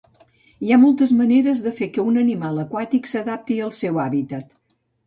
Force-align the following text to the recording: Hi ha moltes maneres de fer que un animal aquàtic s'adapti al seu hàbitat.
Hi 0.67 0.71
ha 0.75 0.79
moltes 0.85 1.13
maneres 1.17 1.61
de 1.67 1.75
fer 1.81 1.91
que 1.99 2.07
un 2.13 2.19
animal 2.25 2.61
aquàtic 2.65 3.13
s'adapti 3.13 3.63
al 3.69 3.79
seu 3.83 4.07
hàbitat. 4.07 4.53